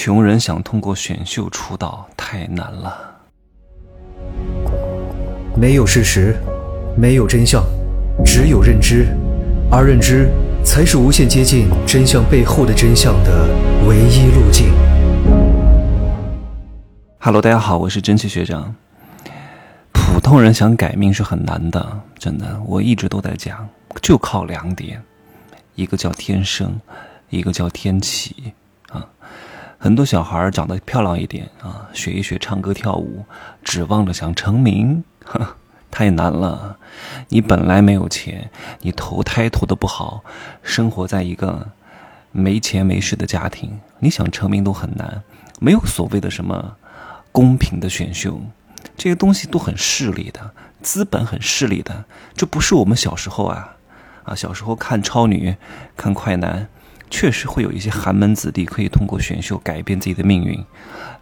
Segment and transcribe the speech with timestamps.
[0.00, 3.16] 穷人想通过选秀出道太难了。
[5.56, 6.36] 没有事实，
[6.96, 7.64] 没有真相，
[8.24, 9.08] 只有认知，
[9.72, 10.30] 而认知
[10.64, 13.48] 才是无限接近真相背后的真相的
[13.88, 14.72] 唯一路径。
[17.18, 18.72] Hello，大家好，我是真气学长。
[19.92, 23.68] 普通人想改命是很难的，真的，我一直都在讲，
[24.00, 25.02] 就靠两点，
[25.74, 26.80] 一个叫天生，
[27.30, 28.67] 一个叫天启啊。
[29.80, 33.24] 很多小孩长得漂亮一点啊，学一学唱歌跳舞，
[33.62, 35.04] 指望着想成名，
[35.88, 36.76] 太难了。
[37.28, 40.24] 你本来没有钱，你投胎投的不好，
[40.64, 41.68] 生活在一个
[42.32, 45.22] 没钱没势的家庭，你想成名都很难。
[45.60, 46.76] 没有所谓的什么
[47.30, 48.40] 公平的选秀，
[48.96, 50.50] 这些东西都很势利的，
[50.82, 52.04] 资本很势利的。
[52.34, 53.76] 这不是我们小时候啊，
[54.24, 55.56] 啊，小时候看超女，
[55.96, 56.68] 看快男。
[57.10, 60.64] 确实会有一些寒门子弟可以通过选秀改变自己的命运。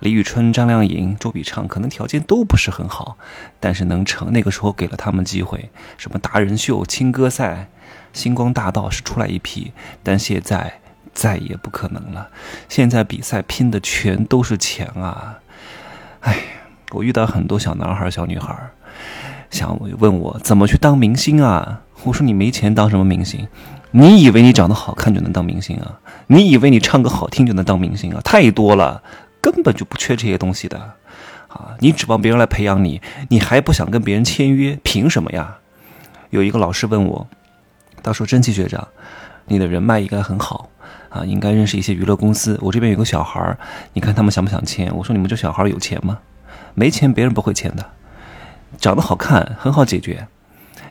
[0.00, 3.16] 李宇春、张靓颖、周笔畅可能条件都不是很好，
[3.60, 4.32] 但是能成。
[4.32, 7.68] 那个时候给了他们机会，什么达人秀、青歌赛、
[8.12, 10.80] 星光大道是出来一批，但现在
[11.14, 12.28] 再也不可能了。
[12.68, 15.38] 现在比赛拼的全都是钱啊！
[16.20, 16.36] 哎，
[16.90, 18.54] 我遇到很多小男孩、小女孩，
[19.50, 21.82] 想问我怎么去当明星啊？
[22.04, 23.48] 我说你没钱当什么明星？
[23.98, 25.98] 你以为你长得好看就能当明星啊？
[26.26, 28.20] 你以为你唱歌好听就能当明星啊？
[28.22, 29.02] 太多了，
[29.40, 30.78] 根本就不缺这些东西的，
[31.48, 31.74] 啊！
[31.80, 35.56] 你指望别人来培养你，你还不想跟别人签约，凭什么呀？
[36.28, 37.26] 有一个老师问我，
[38.02, 38.86] 他说：“真奇学长，
[39.46, 40.68] 你的人脉应该很好
[41.08, 42.58] 啊，应该认识一些娱乐公司。
[42.60, 43.58] 我这边有个小孩儿
[43.94, 46.18] 你看他们想不想签？”我说：“你们这小孩有钱吗？
[46.74, 47.86] 没钱，别人不会签的。
[48.78, 50.28] 长得好看很好解决。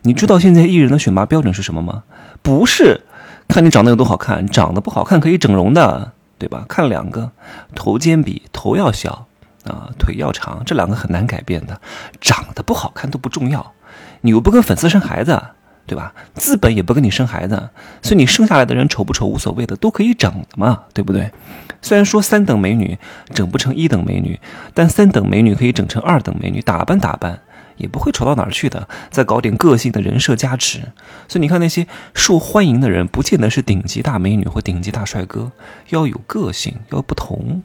[0.02, 2.02] 你知道现在艺人的选拔标准是什么吗？”
[2.46, 3.02] 不是，
[3.48, 6.64] 看你长得有多好看，长得不好看可以整容的，对吧？
[6.70, 7.32] 看两个，
[7.74, 9.26] 头肩比头要小
[9.64, 11.82] 啊，腿要长，这两个很难改变的。
[12.22, 13.74] 长得不好看都不重要，
[14.22, 15.42] 你又不跟粉丝生孩子，
[15.88, 16.14] 对吧？
[16.36, 17.70] 资本也不跟你生孩子，
[18.04, 21.32] 所以你生下来的人丑不丑无所谓的，都可以整的嘛，对不对？
[21.82, 22.96] 虽然说三等美女
[23.34, 24.40] 整不成一等美女，
[24.76, 27.40] 但三等美女可以整成二等美女，打扮打扮。
[27.78, 30.80] 也不会丑到哪儿去的，再搞点个性的人设加持。
[31.28, 35.52] 所以你看那些受欢迎的人，不见得是顶级大美女或顶级大帅哥，
[35.90, 37.64] 要有个性，要不同。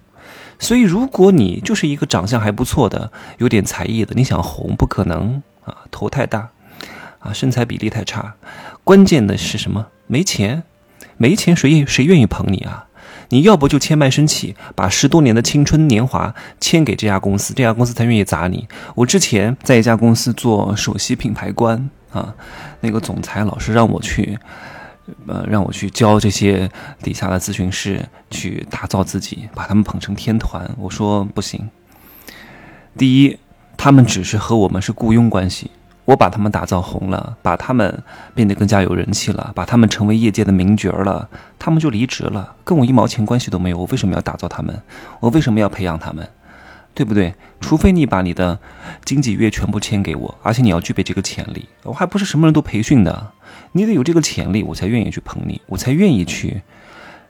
[0.59, 6.51] 所以如果你就是一个长相还不错的、有点才艺的，你想红不可能啊，头太大，
[7.19, 8.35] 啊，身材比例太差。
[8.85, 9.87] 关键的是什么？
[10.07, 10.65] 没钱，
[11.17, 12.87] 没钱谁愿谁愿意捧你啊？
[13.31, 18.69] 你要不就签卖身契，把十多年的青春年华签给这家公司，这家公司才愿意砸你。
[18.95, 22.35] 我之前在一家公司做首席品牌官啊，
[22.81, 24.39] 那个总裁老是让我去，
[25.27, 26.71] 呃，让我去教这些
[27.03, 30.69] 底下的咨询师去打造自己，把他们捧成天团。
[30.77, 31.71] 我说不行，
[32.99, 33.39] 第一，
[33.77, 35.71] 他们只是和我们是雇佣关系。
[36.11, 38.03] 我把他们打造红了，把他们
[38.35, 43.79] 变得更加有人气了，把他们成为业界的名角了，他们就离职了，跟我一毛钱关系都没有。
[43.79, 44.83] 我为什么要打造他们？
[45.21, 46.29] 我为什么要培养他们？
[46.95, 47.33] 对不对？
[47.61, 48.59] 除非你把你的
[49.05, 51.69] 经纪约全部签给我，而且你要具备这个潜力。
[51.85, 53.31] 我还不是什么人都培训的，
[53.71, 56.61] 你得有这个潜力，我才愿意去捧你，我才愿意去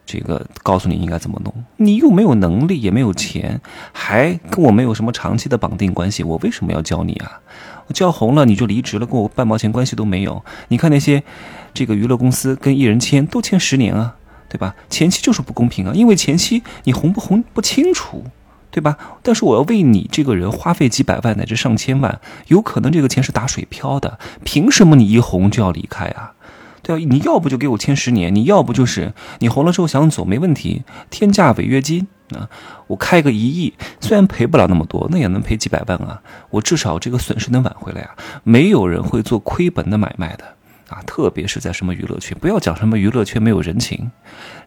[0.07, 1.53] 这个告诉你应该怎么弄。
[1.77, 3.61] 你又没有能力，也没有钱，
[3.93, 7.41] 还跟我没有什么长期的绑定关系，我为什么要教你啊？
[7.93, 10.45] 叫红了你就离职了，跟我半毛钱关系都没有。
[10.69, 11.23] 你看那些
[11.75, 14.17] 这个娱乐公司跟艺人签都签十年啊，
[14.49, 14.75] 对吧？
[14.89, 18.25] 前期就是不公平啊，因为前期你红不红不清楚，
[18.71, 18.97] 对吧？
[19.23, 26.33] 但是我要为你这个人花费几百万乃至上千万，有可能这个钱是打水漂的，凭什么你一红就要离开啊？
[26.83, 32.07] 对啊，你要不就给我签十年，你要不就是你红了之后想走没问题，天价违约金。
[32.37, 32.49] 啊，
[32.87, 36.21] 我开个一亿，虽然赔不了那么多，那也能赔几百万啊！
[36.51, 38.17] 我至少这个损失能挽回来啊！
[38.45, 40.45] 没有人会做亏本的买卖的
[40.89, 41.03] 啊！
[41.07, 44.11] 特别是在什么娱乐圈，不要讲什么娱乐圈没有人情，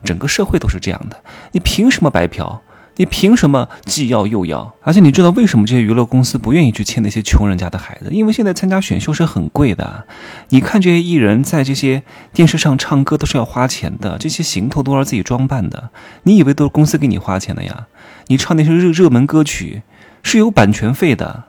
[0.03, 1.23] 整个社会都是这样的。
[1.51, 2.61] 你凭什么白嫖？
[2.95, 4.73] 你凭什么既要又要？
[4.81, 8.09] 而且你知道为什么这些娱乐公司不愿意去签那些穷人家的孩子？
[8.11, 10.05] 因为现在参加选秀是很贵的。
[10.49, 15.89] 你看这些艺人，在这些电视上唱歌都是要花钱的，这些行头都是自己装扮的。
[16.23, 17.87] 你以为都是公司给你花钱的呀？
[18.27, 19.81] 你唱那些热热门歌曲
[20.21, 21.45] 是有版权费的，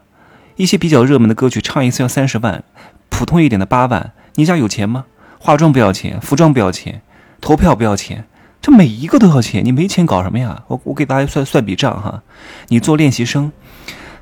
[0.57, 2.65] 一些比较热门的歌曲唱一次要三十万，
[3.11, 4.13] 普通一点的八万。
[4.37, 5.05] 你家有钱吗？
[5.39, 7.03] 化妆不要钱，服装不要钱，
[7.43, 8.25] 投票不要钱。
[8.65, 10.63] 这每一个都要钱，你没钱搞什么呀？
[10.69, 12.23] 我我给大家算算笔账哈，
[12.69, 13.53] 你做练习生，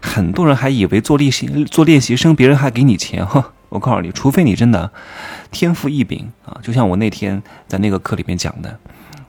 [0.00, 3.52] 很多人还以为做练习做练习生别人还给你钱哈。
[3.68, 4.90] 我告诉你，除非你真的
[5.52, 8.76] 天赋异禀啊，就像我那天在那个课里面讲的，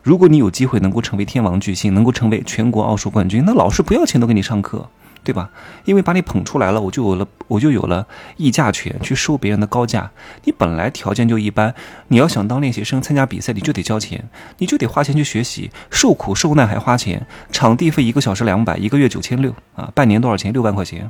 [0.02, 4.90] 如果你有机会能够成为天王巨星，能够成为全国奥数冠军，那老师不要钱都给你上课。
[5.24, 5.50] 对吧？
[5.86, 8.06] 因为把你捧出来了，我就有了，我就有了
[8.38, 10.12] 议价权，去收别人的高价。
[10.44, 11.74] 你本来条件就一般，
[12.10, 17.26] 你要想当练习生参加比赛，你就得交钱，你就得花钱去学习，受苦受难还花钱。
[17.52, 20.52] 场地费一个小时两百，一个月九千六啊，半年多少钱？
[20.52, 21.10] 六万块钱。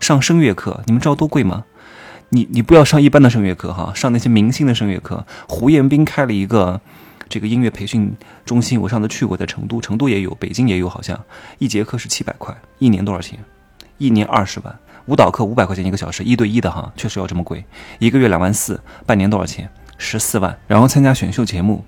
[0.00, 1.64] 上声乐课，你们知道多贵吗？
[2.30, 5.26] 你你不要上一般的声乐课哈，上那些明星的声乐课。
[5.46, 6.80] 胡彦斌开了一个
[7.32, 8.14] 这个音乐培训
[8.44, 11.18] 中心，我上次去过，在成都，成都也有，北京也有，好像
[11.58, 13.38] 一节课是七百块，一年多少钱？
[13.96, 17.64] 一年二十万，舞蹈课五百块钱一个小时，一对一的哈，确实要这么贵。
[17.98, 19.66] 一个月两万四，半年多少钱？
[19.96, 20.58] 十四万。
[20.66, 21.86] 然后参加选秀节目，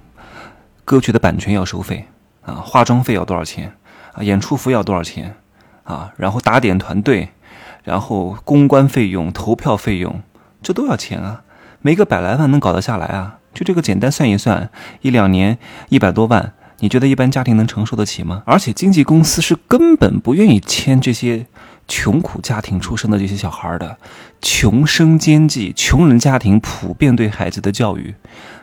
[0.82, 2.06] 歌曲的版权要收费
[2.40, 3.70] 啊，化妆费要多少钱
[4.14, 4.23] 啊？
[4.23, 5.37] 演出服要多少钱
[5.82, 6.11] 啊？
[6.17, 7.29] 然后打点团队，
[7.82, 10.23] 然后公关费用、投票费用，
[10.62, 11.43] 这都要钱啊。
[11.82, 13.40] 没个百来万能搞得下来啊？
[13.55, 14.69] 就这个简单算一算，
[15.01, 15.56] 一两年
[15.89, 18.43] 一百多万，你觉得一般家庭能承受得起吗？
[18.45, 21.47] 而且经纪公司是根本不愿意签这些。
[21.87, 23.99] 穷苦家庭出生的这些小孩的
[24.41, 28.15] 穷生奸计，穷人家庭普遍对孩子的教育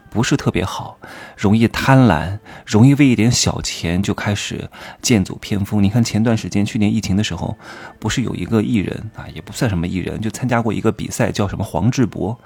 [0.10, 0.98] 不是特别好，
[1.38, 4.68] 容易贪婪，容易为一点小钱就开始
[5.04, 5.84] 剑走偏锋。
[5.84, 7.56] 你看前段时间去年疫情的时候，
[8.00, 12.40] 不是有一个艺人啊，也不算什么艺人，就参加过一个比赛，叫什么黄志博。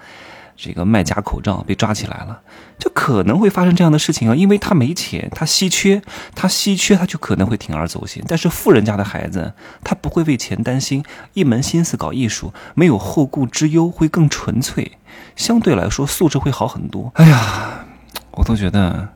[0.57, 2.41] 这个卖假口罩被抓起来了，
[2.79, 6.01] 就可能会发生这样的事情啊，因为他没钱，他稀缺，
[6.33, 8.23] 他稀缺，他就可能会铤而走险。
[8.27, 9.53] 但是富人家的孩子，
[9.83, 11.03] 他不会为钱担心，
[11.33, 14.93] 一门心思搞艺术，没有后顾之忧，会更纯粹，
[15.35, 17.11] 相对来说素质会好很多。
[17.15, 17.85] 哎呀，
[18.31, 19.09] 我都觉得，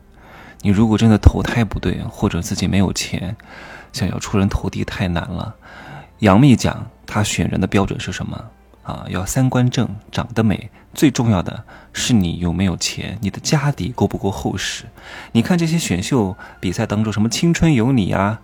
[0.60, 3.34] 你如果真的投胎不对，或者自己没有钱，
[3.92, 5.54] 想要出人头地太难了。
[6.18, 8.44] 杨幂讲，她选人的标准是什么？
[8.82, 14.84] 啊，要三观正，长得美，最重要的是你有没有钱，你的家底够不够厚实？
[15.32, 18.40] 你看这些选秀比赛当中，什么《青春有你》啊，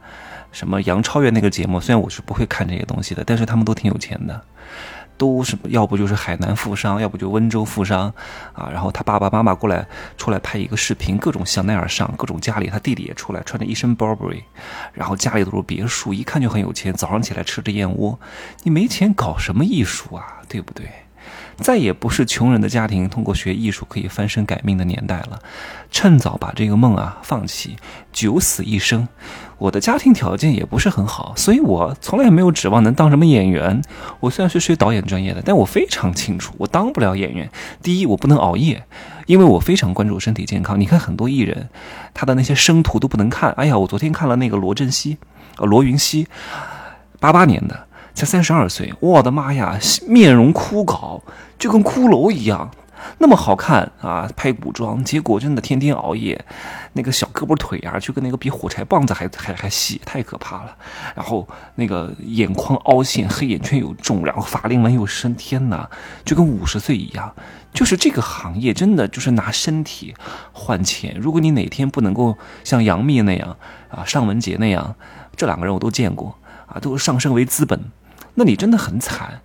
[0.52, 4.43] 什么杨超越那个节目，虽然我是不会看这些东西的，但是他们都挺有钱的。
[5.19, 8.12] 都是要不就是海南富商，要不就温州富商，
[8.52, 9.87] 啊，然后他爸爸妈妈过来
[10.19, 14.43] 出来拍一个视频，各种香奈儿上，各种家里，他弟弟也出来穿着一身 Burberry，
[14.93, 16.93] 然后家里都是别墅，一看就很有钱。
[16.93, 18.20] 早上起来吃着燕窝，
[18.64, 20.87] 你没钱搞什么艺术啊，对不对？
[21.58, 25.40] 再也不是穷人的家庭通过学艺术可以翻身改命的年代了，
[25.90, 27.76] 趁早把这个梦啊放弃，
[28.12, 29.08] 九死一生。
[29.58, 33.81] 我的家庭条件也不是很好，所以我从来也没有指望能当什么演员。
[34.20, 37.50] 我虽然是学导演专业的，但我非常清楚，我当不了演员。
[37.81, 38.84] 第一，我不能熬夜，
[39.25, 40.79] 因为我非常关注身体健康。
[40.79, 41.70] 你看很多艺人，
[42.12, 43.50] 他的那些生图都不能看。
[43.52, 45.17] 哎呀，我昨天看了那个罗振熙，
[45.56, 46.29] 呃，罗云熙，
[47.19, 47.86] 八八年的。
[48.17, 49.79] 才三十二岁，我的妈呀，
[50.09, 51.21] 面容枯槁，
[51.59, 52.71] 就跟骷髅一样，
[53.19, 54.27] 那么好看啊！
[54.35, 56.43] 拍古装，结果真的天天熬夜，
[56.95, 60.75] 那个小胳膊腿啊，就跟那个比火柴棒子还还还细，太可怕了。
[61.15, 65.87] 然后那个眼眶凹陷，黑眼圈又重，然后法令纹又深，天哪，
[66.25, 67.31] 就跟五十岁一样。
[67.75, 70.15] 就是这个行业真的就是拿身体
[70.53, 71.15] 换钱。
[71.21, 72.35] 如果你哪天不能够
[72.65, 73.55] 像杨幂那样
[73.91, 74.95] 啊，尚雯婕那样，
[75.37, 76.35] 这两个人我都见过
[76.67, 77.79] 啊，都上升为资本。
[78.37, 79.41] 那你真的很惨，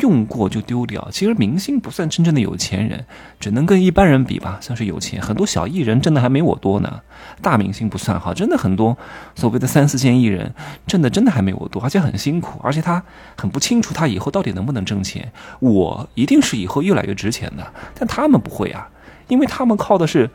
[0.00, 1.08] 用过就丢掉。
[1.10, 3.04] 其实明星不算真正的有钱人，
[3.40, 5.20] 只能跟一般人比吧，算是有钱。
[5.20, 7.00] 很多小艺人挣的还没我多呢。
[7.40, 8.96] 大明星不算哈，真的很多
[9.34, 10.54] 所谓的 三四线艺人
[10.86, 13.02] 挣的真的还没我多，而且很辛苦，而且他
[13.36, 15.32] 很不清楚他以后到底能不能挣钱。
[15.60, 18.88] 我一定是以后越来越值钱的，但他们不会啊，
[19.28, 20.30] 因为他们靠的是，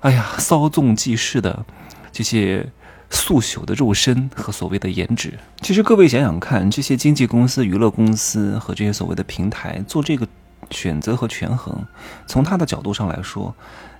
[0.00, 1.64] 哎呀，稍纵即逝的
[2.10, 2.66] 这些。
[3.10, 10.26] 速朽的肉身和所谓的颜值，其实各位想想看，这些经纪公司、娱乐公司和这些所谓的平台做这个
[10.70, 11.84] 选择和权衡，
[12.26, 13.54] 从他的角度上来说，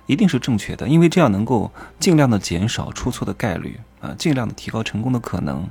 [0.05, 5.67] 一定是正确的，因为这样能够尽量的减少出错的概率啊，尽量的提高成功的可能。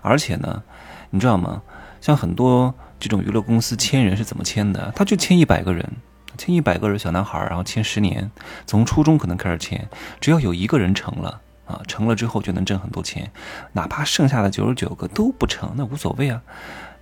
[0.00, 0.62] 而且呢，
[1.10, 1.62] 你知道吗？
[2.00, 4.92] 像很多这种娱乐公司签人是怎么签的？
[4.94, 5.90] 他就签一百个人，
[6.38, 8.30] 签一百个人小男孩，然后签十年，
[8.66, 9.88] 从初中可能开始签，
[10.20, 11.40] 只要有一个人成了。
[11.66, 13.30] 啊，成了之后就能挣很多钱，
[13.72, 16.42] 哪怕剩下的九十九个都不成，那无所谓啊。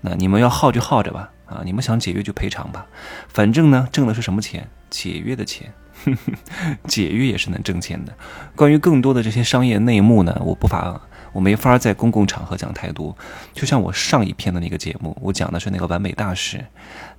[0.03, 2.87] 那你们要耗就耗着吧，啊，你们想解约就赔偿吧，
[3.29, 4.69] 反正呢，挣的是什么钱？
[4.91, 5.73] 解约的钱，
[6.89, 8.13] 解约也是能挣钱的。
[8.57, 11.01] 关于更多的这些商业内幕呢，我不法，
[11.33, 13.17] 我没法在公共场合讲太多。
[13.53, 16.65] 就像我上一篇的那个节目，我讲的是那个完美大师，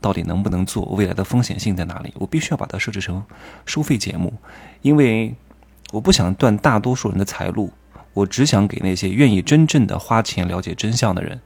[0.01, 2.13] 到底能不能做，未来的风险性在哪里？
[2.17, 3.23] 我必须要把它设置成
[3.65, 4.33] 收费节目，
[4.81, 5.33] 因为。
[5.93, 7.71] 我不想断大多数人的财路，
[8.15, 11.39] 我只想给那些愿意真正的花钱了解真相的人，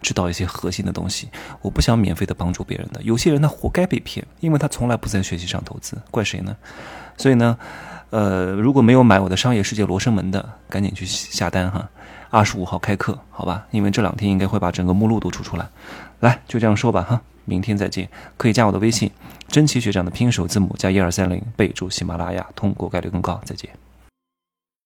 [0.00, 1.28] 知道一些核心的东西。
[1.60, 6.56] 我不想免费的帮助别人的，有些人他活该被骗，因为他从来不在学习上投资，怪谁呢？
[7.16, 7.56] 所以呢，
[8.10, 11.88] 呃，如果没有买我的《商业世界罗生门》的，赶紧去下单哈。
[12.30, 13.64] 二十五号开课，好吧？
[13.70, 15.68] 因为这两天应该会把整个目录都出出来。
[16.18, 18.08] 来，就这样说吧哈，明天再见。
[18.36, 19.08] 可以加我的微信，
[19.46, 23.40] 真奇学长的拼手字母加一二三零，备注喜马拉雅，通过概率更高。
[23.44, 23.70] 再见。